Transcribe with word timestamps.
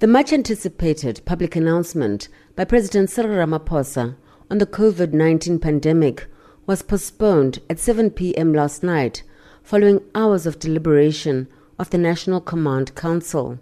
The 0.00 0.06
much 0.06 0.32
anticipated 0.32 1.22
public 1.24 1.56
announcement 1.56 2.28
by 2.54 2.66
President 2.66 3.10
Cyril 3.10 3.44
Ramaphosa 3.44 4.14
on 4.48 4.58
the 4.58 4.66
COVID 4.66 5.12
19 5.12 5.58
pandemic 5.58 6.28
was 6.66 6.82
postponed 6.82 7.58
at 7.68 7.80
7 7.80 8.12
p.m. 8.12 8.52
last 8.52 8.84
night 8.84 9.24
following 9.64 10.00
hours 10.14 10.46
of 10.46 10.60
deliberation 10.60 11.48
of 11.80 11.90
the 11.90 11.98
National 11.98 12.40
Command 12.40 12.94
Council. 12.94 13.58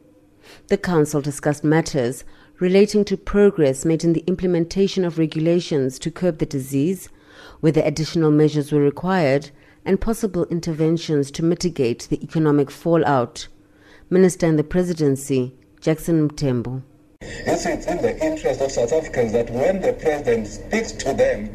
The 0.66 0.76
Council 0.76 1.22
discussed 1.22 1.64
matters 1.64 2.22
relating 2.58 3.06
to 3.06 3.16
progress 3.16 3.86
made 3.86 4.04
in 4.04 4.12
the 4.12 4.24
implementation 4.26 5.06
of 5.06 5.18
regulations 5.18 5.98
to 6.00 6.10
curb 6.10 6.36
the 6.36 6.44
disease, 6.44 7.08
whether 7.60 7.80
additional 7.80 8.30
measures 8.30 8.72
were 8.72 8.82
required, 8.82 9.48
and 9.86 10.02
possible 10.02 10.44
interventions 10.50 11.30
to 11.30 11.42
mitigate 11.42 12.08
the 12.10 12.22
economic 12.22 12.70
fallout. 12.70 13.48
Minister 14.10 14.46
in 14.46 14.56
the 14.56 14.64
Presidency, 14.64 15.54
Jackson 15.86 16.28
Mthembu. 16.28 16.82
It's 17.20 17.64
in 17.64 18.02
the 18.02 18.18
interest 18.20 18.60
of 18.60 18.72
South 18.72 18.92
Africans 18.92 19.30
that 19.30 19.48
when 19.50 19.80
the 19.80 19.92
president 19.92 20.48
speaks 20.48 20.90
to 20.90 21.14
them, 21.14 21.46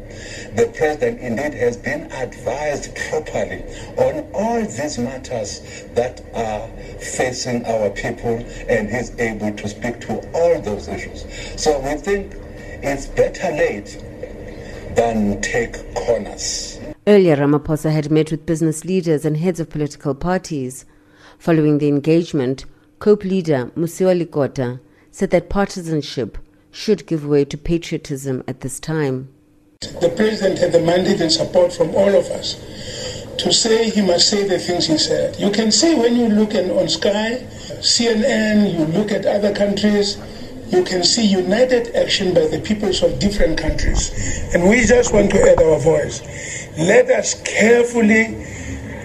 the 0.56 0.72
president 0.74 1.20
indeed 1.20 1.52
has 1.52 1.76
been 1.76 2.10
advised 2.12 2.96
properly 3.10 3.62
on 3.98 4.26
all 4.32 4.62
these 4.62 4.96
matters 4.96 5.84
that 5.92 6.22
are 6.32 6.66
facing 6.98 7.66
our 7.66 7.90
people 7.90 8.42
and 8.70 8.88
he's 8.88 9.14
able 9.20 9.52
to 9.52 9.68
speak 9.68 10.00
to 10.00 10.14
all 10.32 10.58
those 10.62 10.88
issues. 10.88 11.26
So 11.62 11.78
we 11.80 11.96
think 11.96 12.32
it's 12.82 13.08
better 13.08 13.50
late 13.50 14.02
than 14.96 15.42
take 15.42 15.94
corners. 15.94 16.80
Earlier, 17.06 17.36
Ramaphosa 17.36 17.92
had 17.92 18.10
met 18.10 18.30
with 18.30 18.46
business 18.46 18.86
leaders 18.86 19.26
and 19.26 19.36
heads 19.36 19.60
of 19.60 19.68
political 19.68 20.14
parties. 20.14 20.86
Following 21.38 21.76
the 21.78 21.88
engagement, 21.88 22.64
COPE 23.02 23.24
leader 23.24 23.72
Mosiuoa 23.74 24.14
Lekota 24.24 24.78
said 25.10 25.30
that 25.30 25.50
partisanship 25.50 26.38
should 26.70 27.04
give 27.04 27.26
way 27.26 27.44
to 27.44 27.58
patriotism 27.58 28.44
at 28.46 28.60
this 28.60 28.78
time. 28.78 29.28
The 29.80 30.14
president 30.16 30.60
had 30.60 30.70
the 30.70 30.80
mandate 30.80 31.20
and 31.20 31.32
support 31.32 31.72
from 31.72 31.96
all 31.96 32.14
of 32.14 32.26
us 32.26 32.54
to 33.38 33.52
say 33.52 33.90
he 33.90 34.02
must 34.02 34.28
say 34.28 34.46
the 34.46 34.56
things 34.56 34.86
he 34.86 34.98
said. 34.98 35.36
You 35.40 35.50
can 35.50 35.72
see 35.72 35.96
when 35.96 36.14
you 36.14 36.28
look 36.28 36.54
in, 36.54 36.70
on 36.70 36.88
Sky, 36.88 37.44
CNN, 37.82 38.72
you 38.72 38.84
look 38.96 39.10
at 39.10 39.26
other 39.26 39.52
countries, 39.52 40.16
you 40.68 40.84
can 40.84 41.02
see 41.02 41.26
united 41.26 41.96
action 41.96 42.32
by 42.32 42.46
the 42.46 42.60
peoples 42.60 43.02
of 43.02 43.18
different 43.18 43.58
countries. 43.58 44.12
And 44.54 44.70
we 44.70 44.84
just 44.84 45.12
want 45.12 45.32
to 45.32 45.42
add 45.42 45.60
our 45.60 45.80
voice. 45.80 46.22
Let 46.78 47.10
us 47.10 47.34
carefully 47.42 48.46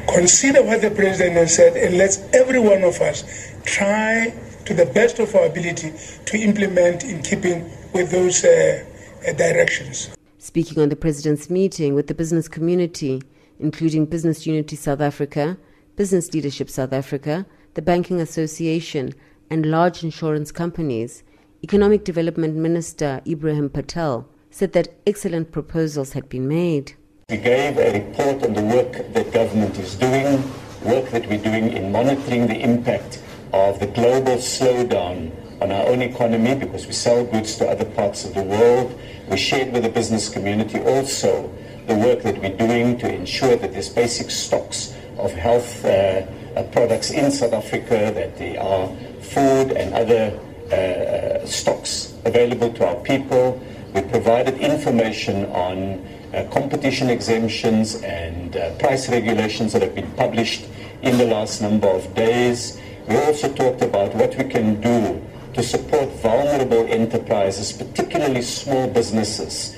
consider 0.07 0.61
what 0.61 0.81
the 0.81 0.91
president 0.91 1.35
has 1.35 1.55
said 1.55 1.75
and 1.75 1.97
let 1.97 2.15
every 2.33 2.59
one 2.59 2.83
of 2.83 3.01
us 3.01 3.23
try 3.67 4.33
to 4.65 4.73
the 4.73 4.85
best 4.85 5.19
of 5.19 5.35
our 5.35 5.45
ability 5.45 5.93
to 6.25 6.37
implement 6.37 7.03
in 7.03 7.21
keeping 7.21 7.69
with 7.93 8.09
those 8.09 8.43
uh, 8.43 8.83
uh, 9.27 9.33
directions. 9.33 10.09
Speaking 10.39 10.81
on 10.81 10.89
the 10.89 10.95
president's 10.95 11.49
meeting 11.49 11.93
with 11.93 12.07
the 12.07 12.13
business 12.13 12.47
community, 12.47 13.21
including 13.59 14.05
Business 14.05 14.47
Unity 14.47 14.75
South 14.75 15.01
Africa, 15.01 15.57
Business 15.95 16.33
Leadership 16.33 16.69
South 16.69 16.93
Africa, 16.93 17.45
the 17.73 17.81
Banking 17.81 18.21
Association, 18.21 19.13
and 19.49 19.65
large 19.65 20.03
insurance 20.03 20.51
companies, 20.51 21.23
Economic 21.63 22.03
Development 22.03 22.55
Minister 22.55 23.21
Ibrahim 23.27 23.69
Patel 23.69 24.27
said 24.51 24.73
that 24.73 24.89
excellent 25.05 25.51
proposals 25.51 26.13
had 26.13 26.29
been 26.29 26.47
made. 26.47 26.93
We 27.29 27.37
gave 27.37 27.77
a 27.77 27.93
report 27.93 28.43
on 28.43 28.53
the 28.53 28.63
work 28.63 29.13
that 29.13 29.33
government 29.33 29.77
is 29.77 29.95
doing, 29.95 30.41
work 30.83 31.09
that 31.11 31.27
we're 31.27 31.43
doing 31.43 31.73
in 31.73 31.91
monitoring 31.91 32.47
the 32.47 32.59
impact 32.59 33.21
of 33.53 33.79
the 33.79 33.87
global 33.87 34.35
slowdown 34.35 35.31
on 35.61 35.71
our 35.71 35.87
own 35.87 36.01
economy 36.01 36.55
because 36.55 36.85
we 36.85 36.93
sell 36.93 37.25
goods 37.25 37.55
to 37.57 37.67
other 37.67 37.85
parts 37.85 38.25
of 38.25 38.33
the 38.33 38.43
world. 38.43 38.99
We 39.29 39.37
shared 39.37 39.73
with 39.73 39.83
the 39.83 39.89
business 39.89 40.29
community 40.29 40.79
also 40.79 41.51
the 41.87 41.95
work 41.95 42.21
that 42.23 42.37
we're 42.39 42.57
doing 42.57 42.97
to 42.99 43.13
ensure 43.13 43.55
that 43.55 43.71
there's 43.71 43.89
basic 43.89 44.29
stocks 44.29 44.93
of 45.17 45.31
health 45.33 45.83
uh, 45.85 46.25
uh, 46.55 46.63
products 46.71 47.11
in 47.11 47.31
South 47.31 47.53
Africa, 47.53 48.11
that 48.13 48.37
there 48.37 48.61
are 48.61 48.87
food 49.21 49.71
and 49.71 49.93
other 49.93 50.37
uh, 50.71 51.45
stocks 51.45 52.13
available 52.25 52.71
to 52.73 52.85
our 52.85 52.95
people. 52.97 53.61
We 53.93 54.01
provided 54.01 54.57
information 54.57 55.45
on 55.45 56.05
uh, 56.33 56.43
competition 56.51 57.09
exemptions 57.09 57.95
and 58.03 58.55
uh, 58.55 58.75
price 58.75 59.09
regulations 59.09 59.73
that 59.73 59.81
have 59.81 59.95
been 59.95 60.11
published 60.13 60.65
in 61.01 61.17
the 61.17 61.25
last 61.25 61.61
number 61.61 61.87
of 61.87 62.13
days. 62.15 62.79
We 63.07 63.15
also 63.15 63.53
talked 63.53 63.81
about 63.81 64.13
what 64.15 64.35
we 64.37 64.43
can 64.43 64.81
do 64.81 65.21
to 65.53 65.63
support 65.63 66.09
vulnerable 66.21 66.85
enterprises, 66.87 67.71
particularly 67.71 68.41
small 68.41 68.87
businesses. 68.87 69.75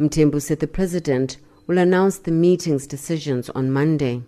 Mthembu 0.00 0.40
said 0.40 0.60
the 0.60 0.66
president 0.66 1.36
will 1.66 1.78
announce 1.78 2.18
the 2.18 2.32
meeting's 2.32 2.86
decisions 2.86 3.50
on 3.50 3.70
Monday. 3.70 4.22